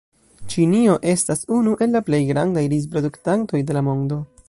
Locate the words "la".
1.99-2.03, 3.81-3.87